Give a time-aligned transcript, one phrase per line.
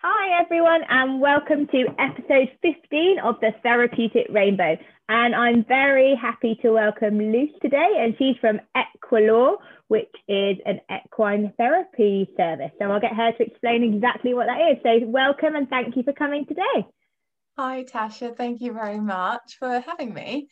[0.00, 4.76] Hi, everyone, and welcome to episode 15 of the Therapeutic Rainbow.
[5.08, 9.56] And I'm very happy to welcome Luce today, and she's from Equilor,
[9.88, 12.70] which is an equine therapy service.
[12.78, 14.78] So I'll get her to explain exactly what that is.
[14.84, 16.86] So, welcome and thank you for coming today.
[17.58, 18.36] Hi, Tasha.
[18.36, 20.46] Thank you very much for having me.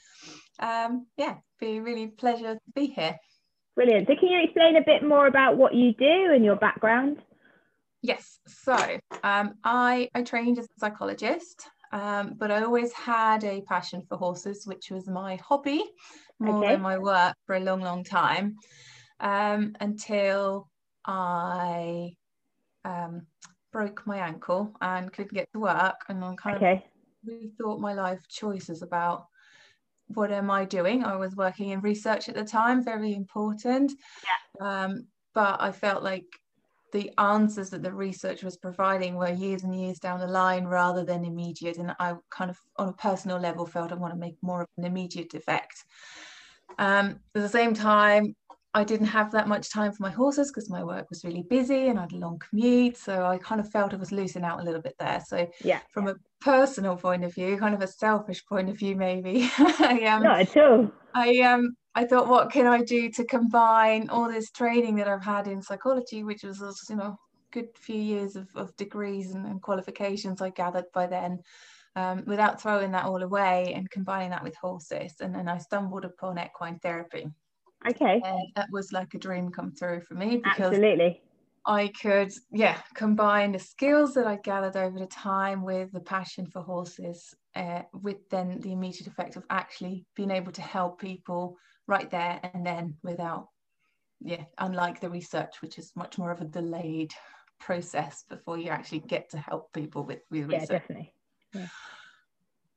[0.58, 3.16] Um, yeah, be really pleasure to be here.
[3.76, 4.08] Brilliant.
[4.08, 7.18] So, can you explain a bit more about what you do and your background?
[8.06, 8.76] Yes, so
[9.24, 14.16] um, I, I trained as a psychologist, um, but I always had a passion for
[14.16, 15.82] horses, which was my hobby
[16.38, 16.74] more okay.
[16.74, 18.58] than my work for a long, long time
[19.18, 20.68] um, until
[21.04, 22.14] I
[22.84, 23.26] um,
[23.72, 25.96] broke my ankle and couldn't get to work.
[26.08, 26.84] And I kind okay.
[27.26, 29.26] of rethought my life choices about
[30.14, 31.02] what am I doing?
[31.02, 33.90] I was working in research at the time, very important.
[34.22, 34.84] Yeah.
[34.84, 36.26] Um, but I felt like
[36.96, 41.04] the answers that the research was providing were years and years down the line rather
[41.04, 41.76] than immediate.
[41.76, 44.68] And I kind of, on a personal level, felt I want to make more of
[44.78, 45.84] an immediate effect.
[46.78, 48.34] Um, at the same time,
[48.72, 51.88] I didn't have that much time for my horses because my work was really busy
[51.88, 52.96] and I had a long commute.
[52.96, 55.22] So I kind of felt I was losing out a little bit there.
[55.26, 58.96] So yeah, from a personal point of view, kind of a selfish point of view,
[58.96, 59.50] maybe.
[59.58, 60.90] I, um, Not at all.
[61.14, 65.24] I um I thought, what can I do to combine all this training that I've
[65.24, 67.16] had in psychology, which was you know
[67.50, 71.40] good few years of, of degrees and, and qualifications I gathered by then.
[71.96, 75.14] Um, without throwing that all away and combining that with horses.
[75.20, 77.26] And then I stumbled upon equine therapy.
[77.88, 78.20] Okay.
[78.22, 81.22] And that was like a dream come through for me because Absolutely.
[81.64, 86.46] I could, yeah, combine the skills that I gathered over the time with the passion
[86.46, 91.56] for horses, uh, with then the immediate effect of actually being able to help people
[91.86, 93.48] right there and then without,
[94.20, 97.12] yeah, unlike the research, which is much more of a delayed
[97.58, 100.68] process before you actually get to help people with, with research.
[100.70, 101.12] Yeah, definitely.
[101.54, 101.66] Yeah.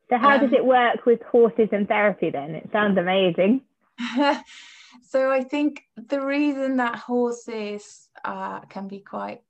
[0.09, 2.55] So, how um, does it work with horses and therapy then?
[2.55, 3.61] It sounds amazing.
[5.03, 9.41] so I think the reason that horses uh, can be quite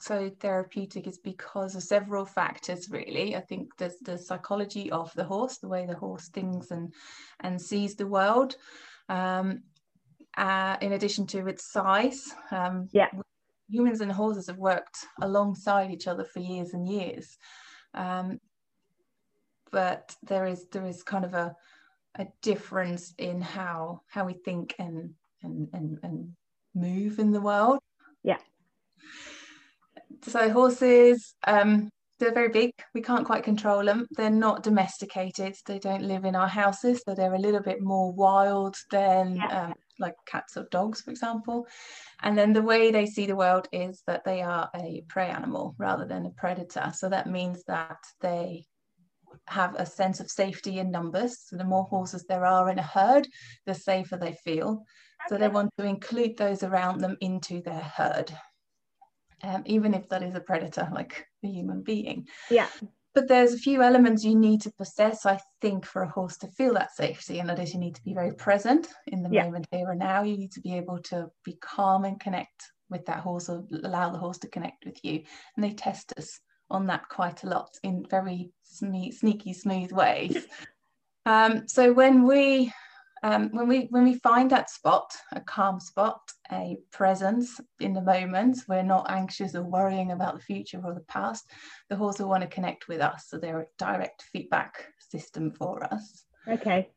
[0.00, 3.34] so therapeutic is because of several factors really.
[3.34, 6.92] I think there's the psychology of the horse the way the horse thinks and
[7.40, 8.56] and sees the world
[9.08, 9.62] um,
[10.36, 12.34] uh, in addition to its size.
[12.50, 13.08] Um, yeah.
[13.70, 17.38] humans and horses have worked alongside each other for years and years.
[17.94, 18.38] Um,
[19.72, 21.54] but there is there is kind of a
[22.18, 26.32] a difference in how how we think and and and, and
[26.74, 27.78] move in the world.
[28.22, 28.38] Yeah
[30.22, 35.78] so horses um they're very big we can't quite control them they're not domesticated they
[35.78, 39.66] don't live in our houses so they're a little bit more wild than yeah.
[39.66, 41.66] um, like cats or dogs for example
[42.22, 45.74] and then the way they see the world is that they are a prey animal
[45.78, 48.66] rather than a predator so that means that they
[49.48, 51.38] have a sense of safety in numbers.
[51.46, 53.28] So the more horses there are in a herd,
[53.64, 54.68] the safer they feel.
[54.68, 55.28] Okay.
[55.28, 58.32] So they want to include those around them into their herd,
[59.42, 62.26] um, even if that is a predator like a human being.
[62.50, 62.68] Yeah.
[63.14, 66.48] But there's a few elements you need to possess, I think, for a horse to
[66.48, 67.38] feel that safety.
[67.38, 69.44] And that is you need to be very present in the yeah.
[69.44, 70.22] moment here and now.
[70.22, 74.10] You need to be able to be calm and connect with that horse or allow
[74.10, 75.22] the horse to connect with you.
[75.56, 80.46] And they test us on that quite a lot in very sneaky, smooth ways.
[81.24, 82.72] Um, so when we
[83.24, 86.20] um, when we when we find that spot, a calm spot,
[86.52, 91.00] a presence in the moment, we're not anxious or worrying about the future or the
[91.00, 91.50] past.
[91.90, 95.82] The horse will want to connect with us, so they're a direct feedback system for
[95.84, 96.24] us.
[96.48, 96.90] Okay.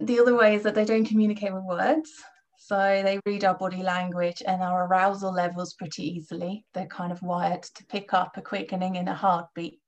[0.00, 2.10] The other way is that they don't communicate with words.
[2.58, 6.66] So they read our body language and our arousal levels pretty easily.
[6.74, 9.80] They're kind of wired to pick up a quickening in a heartbeat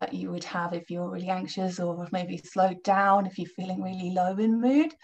[0.00, 3.82] that you would have if you're really anxious or maybe slowed down if you're feeling
[3.82, 4.94] really low in mood.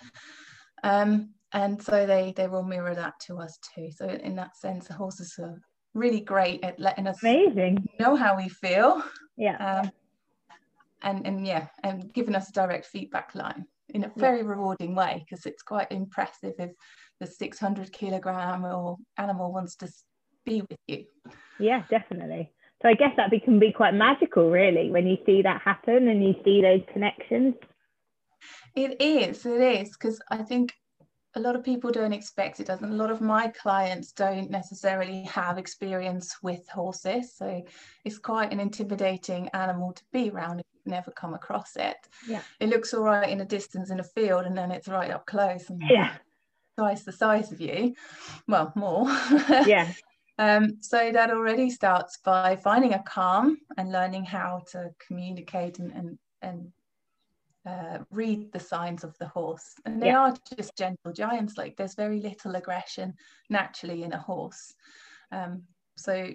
[0.83, 3.91] Um, and so they they will mirror that to us too.
[3.91, 5.61] So in that sense, the horses are
[5.95, 9.03] really great at letting us amazing know how we feel.
[9.37, 9.57] Yeah.
[9.57, 9.91] Um,
[11.03, 14.47] and and yeah, and giving us a direct feedback line in a very yeah.
[14.47, 16.71] rewarding way because it's quite impressive if
[17.21, 19.89] the 600 kilogram or animal wants to
[20.45, 21.05] be with you.
[21.59, 22.53] Yeah, definitely.
[22.83, 26.23] So I guess that can be quite magical, really, when you see that happen and
[26.23, 27.55] you see those connections.
[28.75, 30.73] It is, it is, because I think
[31.35, 32.93] a lot of people don't expect it doesn't?
[32.93, 37.65] A lot of my clients don't necessarily have experience with horses so
[38.05, 41.97] it's quite an intimidating animal to be around if you've never come across it.
[42.29, 42.43] Yeah.
[42.61, 45.27] It looks all right in a distance in a field and then it's right up
[45.27, 46.17] close and yeah.
[46.77, 47.95] twice the size of you.
[48.47, 49.07] Well more.
[49.67, 49.93] Yeah.
[50.39, 55.93] Um, so that already starts by finding a calm and learning how to communicate and
[55.93, 56.73] and, and
[57.67, 59.75] uh, read the signs of the horse.
[59.85, 60.21] And they yeah.
[60.21, 61.57] are just gentle giants.
[61.57, 63.15] Like there's very little aggression
[63.51, 64.75] naturally in a horse.
[65.31, 65.63] Um,
[65.97, 66.29] so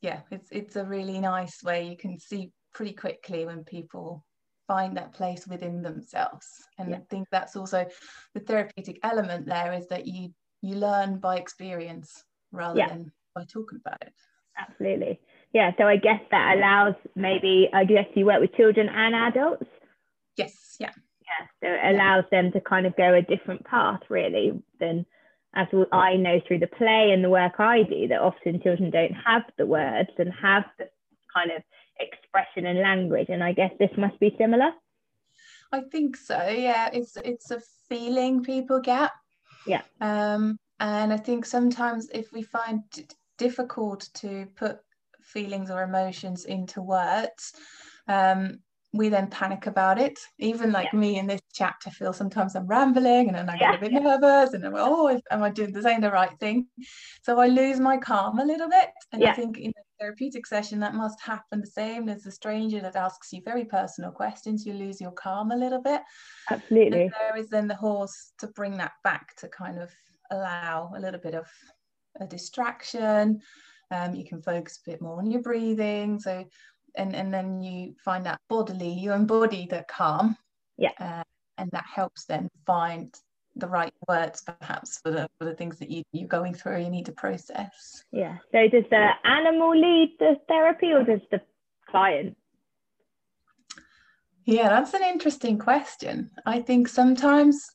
[0.00, 4.24] yeah, it's it's a really nice way you can see pretty quickly when people
[4.66, 6.46] find that place within themselves.
[6.78, 6.96] And yeah.
[6.96, 7.86] I think that's also
[8.34, 12.88] the therapeutic element there is that you you learn by experience rather yeah.
[12.88, 14.12] than by talking about it.
[14.58, 15.20] Absolutely.
[15.52, 15.72] Yeah.
[15.78, 19.66] So I guess that allows maybe, I guess you work with children and adults.
[20.36, 20.76] Yes.
[20.80, 20.90] Yeah.
[21.20, 21.46] Yeah.
[21.62, 22.42] So it allows yeah.
[22.42, 25.06] them to kind of go a different path really than
[25.54, 29.12] as I know through the play and the work I do that often children don't
[29.12, 30.88] have the words and have the
[31.34, 31.62] kind of
[32.00, 33.28] expression and language.
[33.28, 34.72] And I guess this must be similar.
[35.70, 36.48] I think so.
[36.48, 36.88] Yeah.
[36.92, 39.10] It's it's a feeling people get.
[39.66, 39.82] Yeah.
[40.00, 44.78] Um, and I think sometimes if we find it difficult to put
[45.20, 47.52] feelings or emotions into words,
[48.08, 48.58] um,
[48.92, 50.18] we then panic about it.
[50.38, 50.98] Even like yeah.
[50.98, 53.76] me in this chapter, feel sometimes I'm rambling and then I get yeah.
[53.76, 56.66] a bit nervous and I'm oh, am I doing the same the right thing?
[57.22, 58.90] So I lose my calm a little bit.
[59.12, 59.30] And yeah.
[59.30, 62.96] I think in a therapeutic session, that must happen the same as a stranger that
[62.96, 64.66] asks you very personal questions.
[64.66, 66.02] You lose your calm a little bit.
[66.50, 67.02] Absolutely.
[67.02, 69.90] And there is then the horse to bring that back to kind of
[70.30, 71.46] allow a little bit of
[72.20, 73.40] a distraction.
[73.90, 76.18] Um, you can focus a bit more on your breathing.
[76.18, 76.46] So,
[76.94, 80.36] and, and then you find that bodily, you embody the calm.
[80.76, 80.92] Yeah.
[80.98, 81.22] Uh,
[81.58, 83.14] and that helps then find
[83.56, 86.90] the right words perhaps for the for the things that you, you're going through you
[86.90, 88.02] need to process.
[88.10, 88.38] Yeah.
[88.50, 91.40] So does the animal lead the therapy or does the
[91.88, 92.36] client?
[94.46, 96.30] Yeah that's an interesting question.
[96.46, 97.66] I think sometimes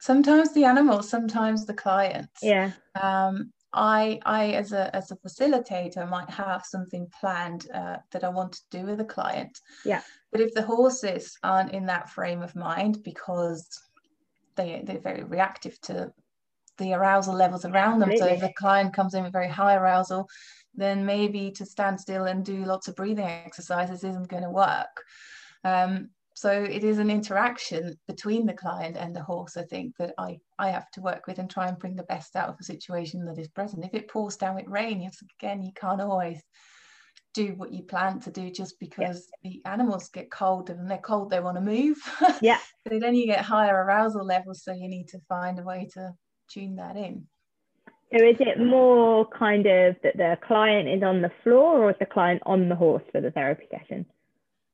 [0.00, 2.40] sometimes the animals sometimes the clients.
[2.42, 2.72] Yeah.
[3.00, 8.28] Um, I, I as a as a facilitator might have something planned uh, that I
[8.30, 9.60] want to do with a client.
[9.84, 10.00] Yeah.
[10.32, 13.68] But if the horses aren't in that frame of mind because
[14.56, 16.12] they they're very reactive to
[16.78, 18.10] the arousal levels around them.
[18.10, 18.38] Absolutely.
[18.38, 20.28] So if the client comes in with very high arousal,
[20.74, 25.02] then maybe to stand still and do lots of breathing exercises isn't going to work.
[25.64, 30.14] Um, so it is an interaction between the client and the horse i think that
[30.18, 32.64] i i have to work with and try and bring the best out of a
[32.64, 33.84] situation that is present.
[33.84, 36.40] If it pours down with rain yes again you can't always
[37.34, 39.50] do what you plan to do just because yeah.
[39.50, 41.98] the animals get cold and they're cold they want to move.
[42.40, 42.58] Yeah.
[42.84, 46.12] But then you get higher arousal levels so you need to find a way to
[46.48, 47.26] tune that in.
[48.12, 51.96] So is it more kind of that the client is on the floor or is
[51.98, 54.06] the client on the horse for the therapy session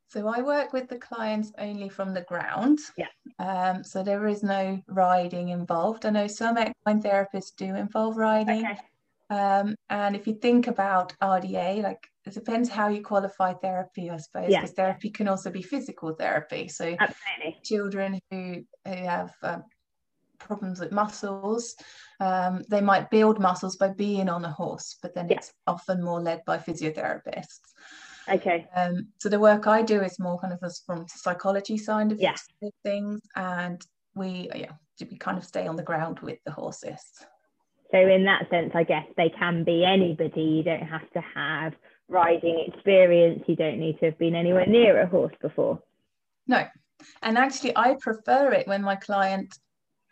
[0.08, 2.78] so I work with the clients only from the ground.
[2.96, 3.08] Yeah.
[3.38, 6.06] Um, so there is no riding involved.
[6.06, 8.64] I know some equine therapists do involve riding.
[8.64, 8.78] Okay.
[9.30, 14.18] Um, and if you think about RDA, like it depends how you qualify therapy, I
[14.18, 14.76] suppose, because yeah.
[14.76, 16.68] therapy can also be physical therapy.
[16.68, 17.60] So Absolutely.
[17.64, 19.64] children who who have um,
[20.38, 21.74] problems with muscles,
[22.20, 25.36] um, they might build muscles by being on a horse, but then yeah.
[25.36, 27.72] it's often more led by physiotherapists.
[28.28, 28.66] Okay.
[28.74, 32.34] Um, so the work I do is more kind of from psychology side of yeah.
[32.82, 33.84] things, and
[34.14, 37.02] we yeah we kind of stay on the ground with the horses.
[37.90, 40.42] So in that sense, I guess they can be anybody.
[40.42, 41.74] You don't have to have
[42.08, 43.44] riding experience.
[43.46, 45.80] You don't need to have been anywhere near a horse before.
[46.46, 46.66] No,
[47.22, 49.58] and actually, I prefer it when my client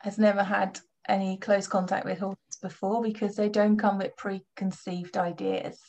[0.00, 5.16] has never had any close contact with horses before because they don't come with preconceived
[5.16, 5.80] ideas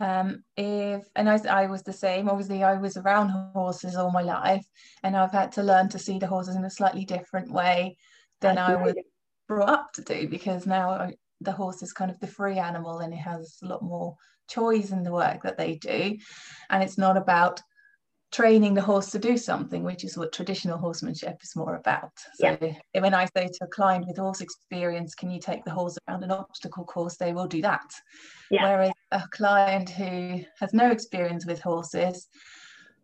[0.00, 4.22] um, if and I, I was the same obviously I was around horses all my
[4.22, 4.64] life
[5.02, 7.96] and I've had to learn to see the horses in a slightly different way
[8.40, 8.94] than I was
[9.48, 12.98] brought up to do because now I, the horse is kind of the free animal
[12.98, 14.16] and it has a lot more
[14.48, 16.16] choice in the work that they do.
[16.70, 17.60] And it's not about
[18.32, 22.10] training the horse to do something, which is what traditional horsemanship is more about.
[22.34, 23.00] So yeah.
[23.00, 26.24] when I say to a client with horse experience, can you take the horse around
[26.24, 27.88] an obstacle course, they will do that.
[28.50, 28.64] Yeah.
[28.64, 32.28] Whereas a client who has no experience with horses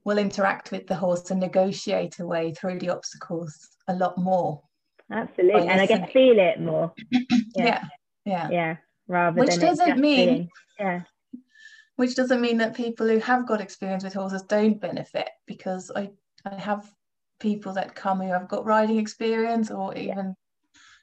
[0.05, 3.57] will interact with the horse and negotiate a way through the obstacles
[3.89, 4.61] a lot more.
[5.11, 5.69] Absolutely.
[5.69, 6.93] And I can feel it more.
[7.57, 7.85] yeah.
[8.25, 8.49] Yeah.
[8.51, 8.77] Yeah.
[9.09, 10.49] Rather Which doesn't mean
[10.79, 11.03] yeah
[12.03, 16.11] which doesn't mean that people who have got experience with horses don't benefit because I,
[16.45, 16.93] I have
[17.39, 20.35] people that come who have got riding experience or even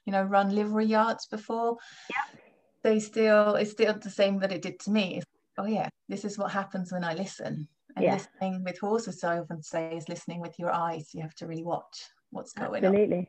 [0.04, 1.78] you know run livery yards before
[2.10, 2.38] yeah.
[2.82, 5.26] they still it's still the same that it did to me it's,
[5.56, 7.66] oh yeah this is what happens when I listen
[7.96, 8.12] and yeah.
[8.16, 11.64] listening with horses I often say is listening with your eyes you have to really
[11.64, 13.16] watch what's going Absolutely.
[13.16, 13.26] on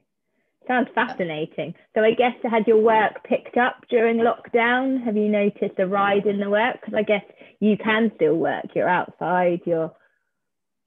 [0.68, 1.74] Sounds fascinating.
[1.96, 5.04] So I guess I had your work picked up during lockdown?
[5.04, 6.78] Have you noticed a rise in the work?
[6.80, 7.24] Because I guess
[7.60, 8.66] you can still work.
[8.76, 9.62] You're outside.
[9.66, 9.92] You're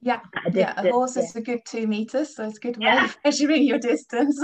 [0.00, 0.74] yeah, a yeah.
[0.80, 3.06] A horse is a good two meters, so it's a good way yeah.
[3.06, 4.40] of measuring your distance.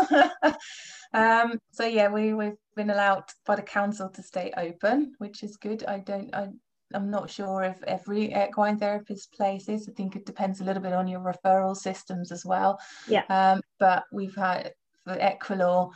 [1.13, 5.59] um, so yeah, we we've been allowed by the council to stay open, which is
[5.59, 5.85] good.
[5.85, 6.49] I don't I
[6.95, 9.89] I'm not sure if every equine therapist places.
[9.89, 12.81] I think it depends a little bit on your referral systems as well.
[13.07, 13.23] Yeah.
[13.29, 14.73] Um, but we've had
[15.05, 15.91] for Equilor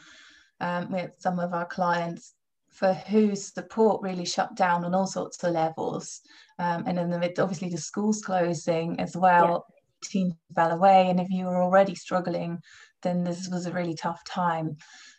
[0.61, 2.35] um, with some of our clients
[2.71, 6.21] for whose support really shut down on all sorts of levels.
[6.59, 10.09] Um, and then the, obviously the schools closing as well, yeah.
[10.09, 11.09] teams fell away.
[11.09, 12.59] And if you were already struggling,
[13.03, 14.77] then this was a really tough time.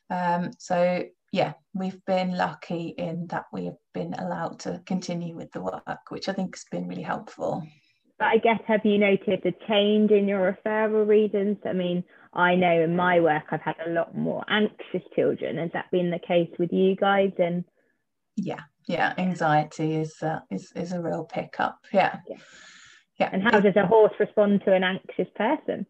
[0.09, 5.51] Um, so yeah, we've been lucky in that we have been allowed to continue with
[5.51, 7.63] the work, which I think has been really helpful.
[8.17, 11.57] But I guess have you noticed a change in your referral reasons?
[11.65, 12.03] I mean,
[12.35, 15.57] I know in my work I've had a lot more anxious children.
[15.57, 17.31] Has that been the case with you guys?
[17.37, 17.63] And
[18.35, 21.79] yeah, yeah, anxiety is uh, is is a real pickup.
[21.93, 22.17] Yeah.
[22.27, 22.37] yeah,
[23.19, 23.29] yeah.
[23.31, 25.85] And how does a horse respond to an anxious person?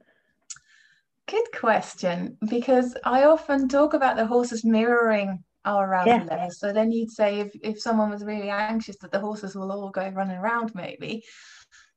[1.27, 6.49] Good question, because I often talk about the horses mirroring our arousal yeah.
[6.49, 9.89] So then you'd say if, if someone was really anxious that the horses will all
[9.89, 11.23] go running around maybe.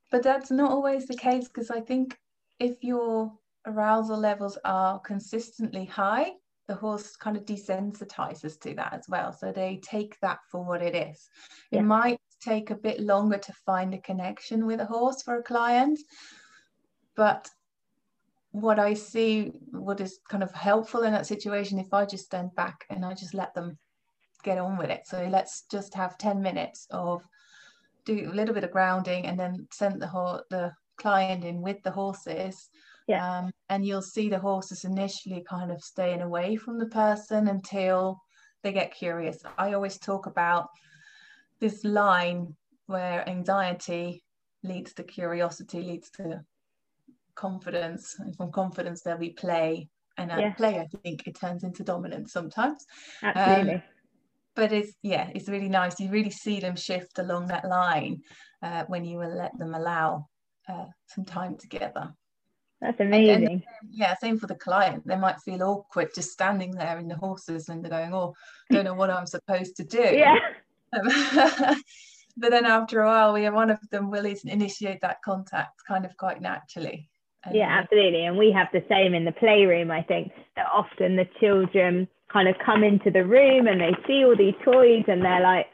[0.09, 2.17] But that's not always the case because I think
[2.59, 3.33] if your
[3.65, 6.31] arousal levels are consistently high,
[6.67, 9.33] the horse kind of desensitizes to that as well.
[9.33, 11.29] So they take that for what it is.
[11.71, 11.79] Yeah.
[11.79, 15.43] It might take a bit longer to find a connection with a horse for a
[15.43, 15.99] client,
[17.15, 17.49] but
[18.51, 22.55] what I see, what is kind of helpful in that situation, if I just stand
[22.55, 23.77] back and I just let them
[24.43, 25.01] get on with it.
[25.05, 27.23] So let's just have 10 minutes of
[28.05, 31.91] do a little bit of grounding and then send the, the client in with the
[31.91, 32.69] horses
[33.09, 33.39] yeah.
[33.39, 38.19] Um, and you'll see the horses initially kind of staying away from the person until
[38.63, 39.41] they get curious.
[39.57, 40.67] I always talk about
[41.59, 44.23] this line where anxiety
[44.63, 46.41] leads to curiosity, leads to
[47.35, 49.87] confidence, and from confidence there'll be play,
[50.17, 52.85] and at play, I think it turns into dominance sometimes.
[53.23, 53.73] Absolutely.
[53.73, 53.81] Um,
[54.55, 55.99] but it's yeah, it's really nice.
[55.99, 58.17] You really see them shift along that line
[58.61, 60.27] uh, when you will let them allow
[60.67, 62.13] uh, some time together.
[62.81, 63.47] That's amazing.
[63.47, 65.05] And, yeah, same for the client.
[65.05, 68.35] They might feel awkward just standing there in the horses and they're going, oh,
[68.71, 70.01] don't know what I'm supposed to do.
[70.01, 70.37] Yeah.
[70.93, 76.05] but then after a while, we have one of them will initiate that contact kind
[76.05, 77.09] of quite naturally.
[77.43, 78.25] And, yeah, absolutely.
[78.25, 82.47] And we have the same in the playroom, I think, that often the children kind
[82.47, 85.65] of come into the room and they see all these toys and they're like,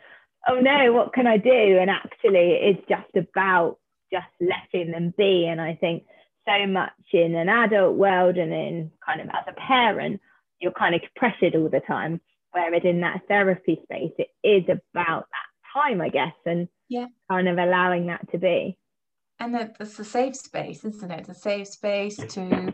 [0.47, 1.77] oh no, what can I do?
[1.79, 3.77] And actually, it's just about
[4.11, 5.47] just letting them be.
[5.47, 6.03] And I think
[6.47, 10.21] so much in an adult world and in kind of as a parent,
[10.59, 12.21] you're kind of pressured all the time.
[12.51, 17.49] Whereas in that therapy space, it is about that time, I guess, and yeah, kind
[17.49, 18.77] of allowing that to be.
[19.39, 21.19] And it's a safe space, isn't it?
[21.21, 22.73] It's a safe space to,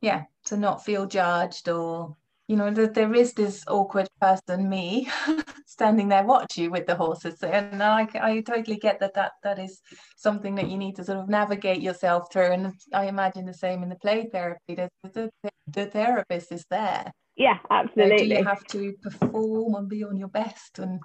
[0.00, 2.16] yeah, to not feel judged or
[2.48, 5.06] you know that there is this awkward person me
[5.66, 7.42] standing there watching with the horses.
[7.42, 9.82] And I, I totally get that that that is
[10.16, 12.52] something that you need to sort of navigate yourself through.
[12.52, 14.74] And i imagine the same in the play therapy.
[14.74, 15.30] The, the,
[15.66, 17.12] the therapist is there.
[17.36, 20.78] Yeah absolutely you have to perform and be on your best?
[20.78, 21.00] And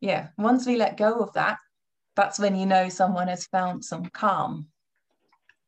[0.00, 1.58] yeah once we let go of that
[2.16, 4.66] that's when you know someone has found some calm.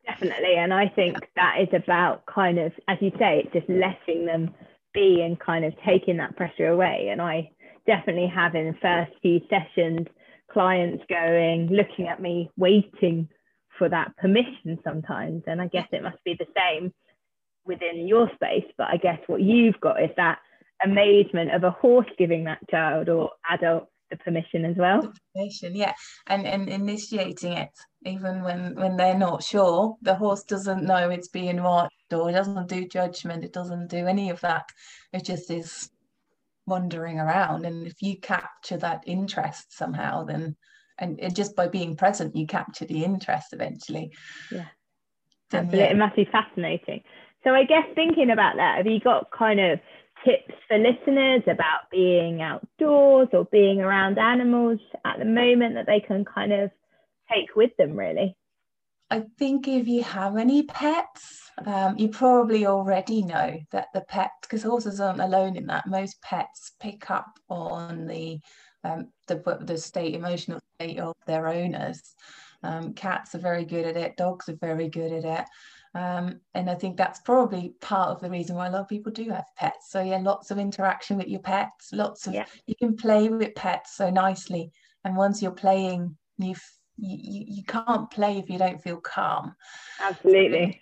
[0.06, 0.56] Definitely.
[0.56, 4.52] And i think that is about kind of as you say it's just letting them
[4.94, 7.08] be and kind of taking that pressure away.
[7.10, 7.50] And I
[7.86, 10.06] definitely have in the first few sessions
[10.50, 13.28] clients going, looking at me, waiting
[13.78, 15.42] for that permission sometimes.
[15.46, 16.92] And I guess it must be the same
[17.66, 18.70] within your space.
[18.78, 20.38] But I guess what you've got is that
[20.84, 25.02] amazement of a horse giving that child or adult the permission as well.
[25.02, 25.94] The permission, yeah,
[26.26, 27.70] and and initiating it
[28.04, 29.96] even when when they're not sure.
[30.02, 33.44] The horse doesn't know it's being watched, or it doesn't do judgment.
[33.44, 34.68] It doesn't do any of that.
[35.12, 35.90] It just is
[36.66, 37.66] wandering around.
[37.66, 40.56] And if you capture that interest somehow, then
[40.98, 44.12] and, and just by being present, you capture the interest eventually.
[44.50, 44.66] Yeah,
[45.50, 45.78] then, absolutely.
[45.78, 45.90] Yeah.
[45.90, 47.02] It must be fascinating.
[47.42, 49.80] So I guess thinking about that, have you got kind of
[50.24, 56.00] tips for listeners about being outdoors or being around animals at the moment that they
[56.00, 56.70] can kind of
[57.32, 58.36] take with them really?
[59.10, 64.30] I think if you have any pets, um, you probably already know that the pet,
[64.42, 68.40] because horses aren't alone in that, most pets pick up on the
[68.82, 72.14] um, the, the state, emotional state of their owners.
[72.62, 75.46] Um, cats are very good at it, dogs are very good at it.
[75.94, 79.12] Um, and I think that's probably part of the reason why a lot of people
[79.12, 79.90] do have pets.
[79.90, 82.46] So yeah, lots of interaction with your pets, lots of yeah.
[82.66, 84.70] you can play with pets so nicely.
[85.04, 86.56] And once you're playing, you
[86.96, 89.54] you, you can't play if you don't feel calm.
[90.00, 90.80] Absolutely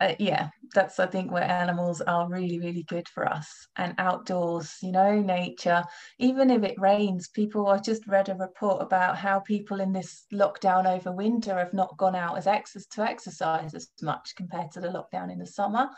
[0.00, 3.68] uh, yeah, that's I think where animals are really, really good for us.
[3.76, 5.84] And outdoors, you know, nature,
[6.18, 10.24] even if it rains, people, I just read a report about how people in this
[10.32, 14.80] lockdown over winter have not gone out as excess to exercise as much compared to
[14.80, 15.90] the lockdown in the summer.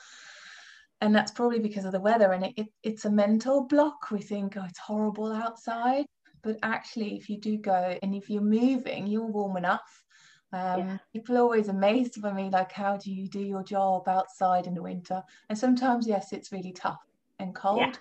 [1.01, 2.33] And that's probably because of the weather.
[2.33, 4.11] And it, it it's a mental block.
[4.11, 6.07] We think, oh, it's horrible outside.
[6.43, 10.03] But actually, if you do go and if you're moving, you're warm enough
[10.53, 10.99] um, yeah.
[11.13, 14.75] People are always amazed by me, like, how do you do your job outside in
[14.75, 15.23] the winter?
[15.49, 17.01] And sometimes, yes, it's really tough
[17.39, 17.79] and cold.
[17.81, 17.93] Yeah.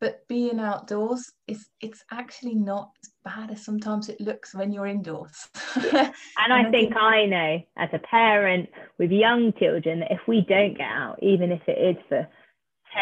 [0.00, 4.86] But being outdoors is it's actually not as bad as sometimes it looks when you're
[4.86, 5.48] indoors.
[5.76, 6.12] yeah.
[6.38, 8.68] And, I, think I know as a parent
[8.98, 12.28] with young children that if we don't get out, even if it is for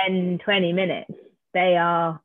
[0.09, 1.13] 10, 20 minutes,
[1.53, 2.21] they are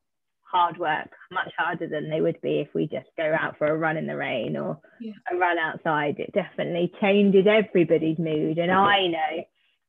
[0.52, 3.78] hard work, much harder than they would be if we just go out for a
[3.78, 5.14] run in the rain or yeah.
[5.32, 6.20] a run outside.
[6.20, 8.58] It definitely changes everybody's mood.
[8.58, 9.44] And I know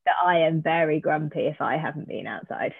[0.07, 2.75] that I am very grumpy if I haven't been outside.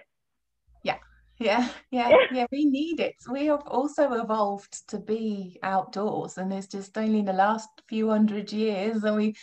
[0.83, 0.99] Yeah.
[1.39, 3.17] Yeah, yeah, yeah, we need it.
[3.29, 8.11] We have also evolved to be outdoors, and it's just only in the last few
[8.11, 9.35] hundred years that we,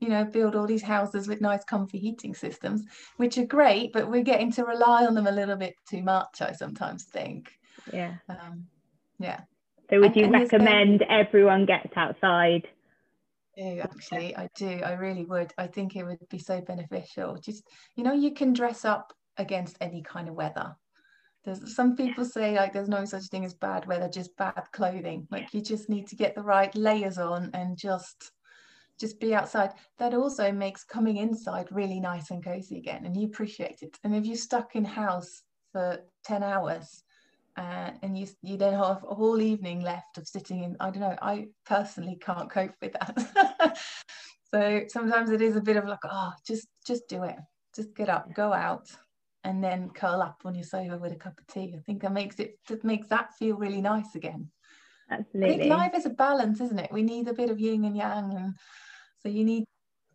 [0.00, 2.84] you know, build all these houses with nice, comfy heating systems,
[3.16, 6.42] which are great, but we're getting to rely on them a little bit too much,
[6.42, 7.58] I sometimes think.
[7.92, 8.14] Yeah.
[8.28, 8.66] Um,
[9.18, 9.40] yeah.
[9.90, 12.66] So would and, you and recommend everyone gets outside?
[13.56, 15.52] do actually i do i really would.
[15.56, 17.36] I think it would be so beneficial.
[17.36, 17.64] Just
[17.94, 20.76] you know you can dress up against any kind of weather.
[21.44, 25.26] There's some people say like there's no such thing as bad weather just bad clothing.
[25.30, 28.32] Like you just need to get the right layers on and just
[28.98, 29.72] just be outside.
[29.98, 33.96] That also makes coming inside really nice and cozy again and you appreciate it.
[34.04, 37.04] And if you're stuck in house for 10 hours
[37.56, 41.00] uh, and you you then have a whole evening left of sitting in i don't
[41.00, 43.78] know i personally can't cope with that.
[44.50, 47.36] So sometimes it is a bit of like oh just just do it.
[47.74, 48.88] Just get up go out
[49.44, 51.74] and then curl up on your sofa with a cup of tea.
[51.76, 54.50] I think that makes it that makes that feel really nice again.
[55.10, 56.92] Absolutely I think life is a balance isn't it?
[56.92, 58.54] We need a bit of yin and yang and
[59.20, 59.64] so you need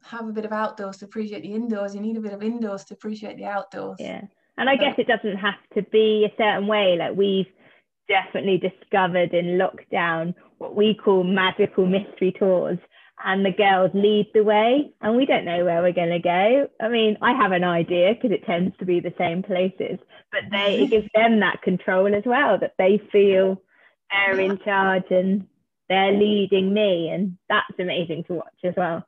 [0.03, 1.93] have a bit of outdoors to appreciate the indoors.
[1.93, 3.97] You need a bit of indoors to appreciate the outdoors.
[3.99, 4.21] Yeah
[4.57, 6.95] and I guess it doesn't have to be a certain way.
[6.97, 7.47] Like we've
[8.07, 12.77] definitely discovered in lockdown what we call magical mystery tours.
[13.23, 16.67] And the girls lead the way, and we don't know where we're going to go.
[16.81, 19.99] I mean, I have an idea because it tends to be the same places,
[20.31, 23.61] but they it gives them that control as well that they feel
[24.09, 25.45] they're in charge and
[25.87, 29.05] they're leading me, and that's amazing to watch as well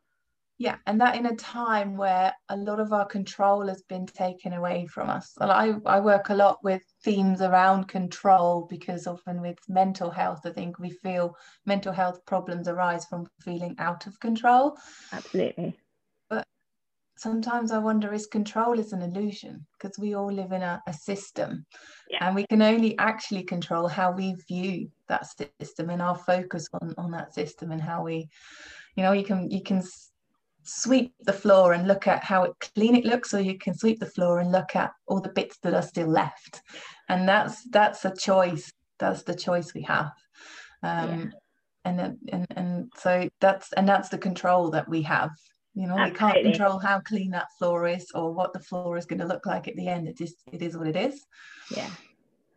[0.57, 4.53] yeah and that in a time where a lot of our control has been taken
[4.53, 5.33] away from us.
[5.39, 10.41] And I, I work a lot with themes around control because often with mental health
[10.45, 11.35] i think we feel
[11.65, 14.77] mental health problems arise from feeling out of control.
[15.11, 15.75] Absolutely.
[16.29, 16.45] But
[17.17, 19.65] sometimes i wonder is control is an illusion?
[19.73, 21.65] Because we all live in a, a system.
[22.09, 22.27] Yeah.
[22.27, 25.25] and we can only actually control how we view that
[25.59, 28.29] system and our focus on on that system and how we
[28.95, 29.81] you know you can you can
[30.63, 34.06] sweep the floor and look at how clean it looks or you can sweep the
[34.06, 36.62] floor and look at all the bits that are still left.
[37.10, 38.71] And that's that's a choice.
[38.99, 40.12] That's the choice we have.
[40.82, 41.34] Um,
[41.86, 41.91] yeah.
[41.91, 45.32] and, and and so that's and that's the control that we have.
[45.76, 46.28] You know Absolutely.
[46.28, 49.28] we can't control how clean that floor is or what the floor is going to
[49.28, 50.08] look like at the end.
[50.08, 51.26] It is it is what it is.
[51.76, 51.89] Yeah.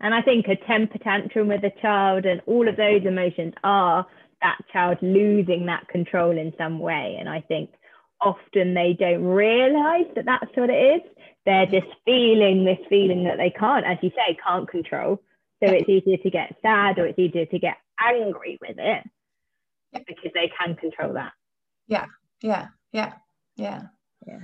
[0.00, 4.06] And i think a temper tantrum with a child and all of those emotions are
[4.42, 7.16] that child losing that control in some way.
[7.18, 7.70] And i think
[8.20, 11.02] often they don't realize that that's what it is.
[11.44, 15.22] They're just feeling this feeling that they can't, as you say, can't control.
[15.62, 19.04] So it's easier to get sad or it's easier to get angry with it
[19.92, 21.32] because they can control that.
[21.86, 22.06] Yeah,
[22.42, 23.12] yeah, yeah,
[23.56, 23.82] yeah.
[24.26, 24.40] Yeah.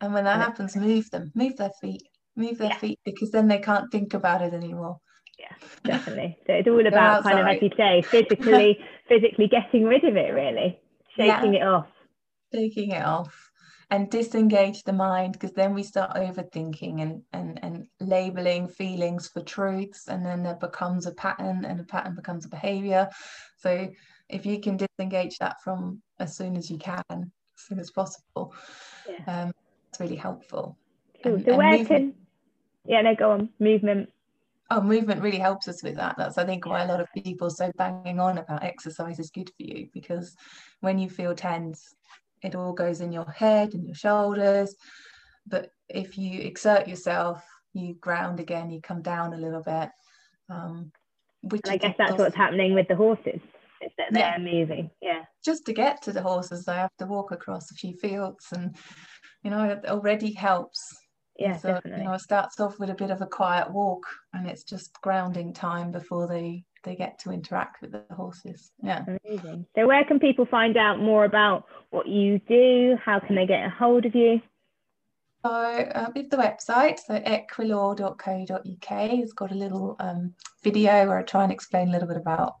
[0.00, 2.02] And when that happens, move them, move their feet,
[2.36, 2.78] move their yeah.
[2.78, 4.98] feet because then they can't think about it anymore.
[5.38, 6.38] Yeah, definitely.
[6.46, 10.32] So it's all about kind of, as you say, physically, physically getting rid of it,
[10.32, 10.80] really,
[11.16, 11.60] shaking yeah.
[11.60, 11.86] it off
[12.52, 13.50] taking it off
[13.90, 19.40] and disengage the mind because then we start overthinking and, and and labeling feelings for
[19.40, 23.08] truths and then there becomes a pattern and a pattern becomes a behavior.
[23.58, 23.88] So
[24.28, 28.54] if you can disengage that from as soon as you can as soon as possible
[29.08, 29.42] yeah.
[29.42, 29.52] um,
[29.88, 30.78] it's really helpful.
[31.22, 31.34] Cool.
[31.34, 32.26] and, so where movement, can
[32.86, 33.48] yeah no go on.
[33.58, 34.08] Movement.
[34.70, 36.14] Oh movement really helps us with that.
[36.16, 39.30] That's i think why a lot of people are so banging on about exercise is
[39.30, 40.36] good for you because
[40.80, 41.92] when you feel tense
[42.42, 44.74] it all goes in your head and your shoulders.
[45.46, 49.90] But if you exert yourself, you ground again, you come down a little bit.
[50.48, 50.92] Um,
[51.42, 53.40] which I guess that's what's happening with the horses,
[53.80, 54.38] is that they're yeah.
[54.38, 54.90] moving.
[55.00, 55.22] Yeah.
[55.44, 58.76] Just to get to the horses, I have to walk across a few fields, and
[59.42, 60.80] you know, it already helps.
[61.38, 62.00] Yeah, so, definitely.
[62.00, 65.00] You know, it starts off with a bit of a quiet walk, and it's just
[65.00, 68.72] grounding time before they they get to interact with the horses.
[68.82, 69.04] Yeah.
[69.24, 69.66] Amazing.
[69.74, 72.96] So, where can people find out more about what you do?
[73.04, 74.40] How can they get a hold of you?
[75.44, 81.22] So, uh, with the website, so equilaw.co.uk, it's got a little um, video where I
[81.22, 82.54] try and explain a little bit about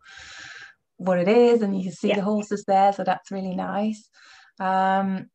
[0.96, 2.16] what it is, and you can see yeah.
[2.16, 2.92] the horses there.
[2.92, 4.08] So that's really nice.
[4.58, 5.30] Um,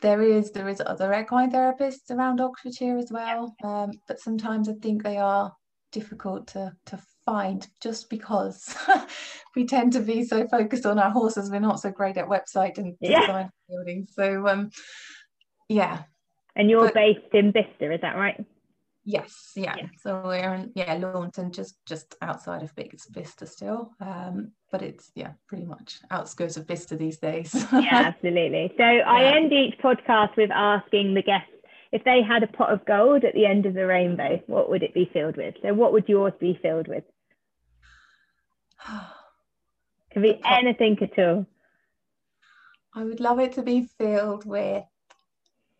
[0.00, 4.74] there is there is other equine therapists around Oxfordshire as well, um, but sometimes I
[4.74, 5.52] think they are
[5.92, 8.74] difficult to to find just because
[9.56, 12.78] we tend to be so focused on our horses we're not so great at website
[12.78, 13.20] and yeah.
[13.20, 14.06] design building.
[14.10, 14.70] So um
[15.68, 16.02] yeah.
[16.54, 18.44] And you're but, based in Bicester is that right?
[19.04, 19.86] Yes yeah, yeah.
[19.98, 23.92] so we're in yeah Launton just just outside of Bicester still.
[24.00, 27.52] Um but it's yeah pretty much outskirts of Bicester these days.
[27.72, 28.72] Yeah absolutely.
[28.76, 29.02] So yeah.
[29.06, 31.51] I end each podcast with asking the guests
[31.92, 34.82] if they had a pot of gold at the end of the rainbow, what would
[34.82, 35.54] it be filled with?
[35.62, 37.04] So, what would yours be filled with?
[40.12, 41.46] Could be anything at all.
[42.94, 44.84] I would love it to be filled with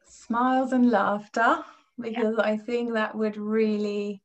[0.06, 1.58] smiles and laughter
[2.00, 2.44] because yeah.
[2.44, 4.22] I think that would really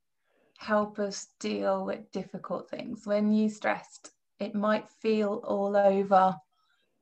[0.57, 3.05] help us deal with difficult things.
[3.05, 6.35] When you're stressed, it might feel all over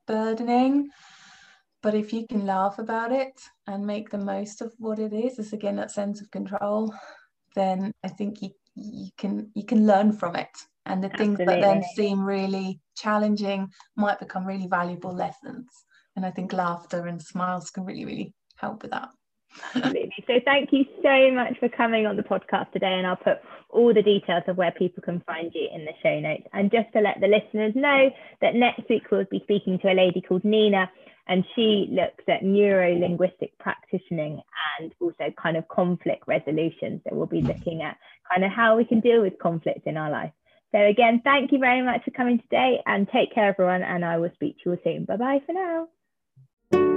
[0.08, 0.90] burdening.
[1.86, 5.38] But if you can laugh about it and make the most of what it is,
[5.38, 6.92] it's again that sense of control,
[7.54, 10.50] then I think you, you can you can learn from it.
[10.88, 11.46] And the Absolutely.
[11.46, 15.68] things that then seem really challenging might become really valuable lessons.
[16.16, 19.10] And I think laughter and smiles can really, really help with that.
[19.76, 20.24] Absolutely.
[20.26, 22.94] So thank you so much for coming on the podcast today.
[22.94, 23.38] And I'll put
[23.70, 26.48] all the details of where people can find you in the show notes.
[26.52, 28.10] And just to let the listeners know
[28.42, 30.90] that next week we'll be speaking to a lady called Nina
[31.28, 34.42] and she looks at neuro linguistic practicing
[34.80, 37.02] and also kind of conflict resolution.
[37.04, 37.98] So we'll be looking at
[38.32, 40.32] kind of how we can deal with conflict in our life.
[40.72, 44.18] So again, thank you very much for coming today and take care everyone and I
[44.18, 45.06] will speak to you all soon.
[45.06, 45.54] Bye bye for
[46.72, 46.96] now.